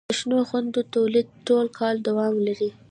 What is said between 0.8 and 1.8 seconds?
تولید ټول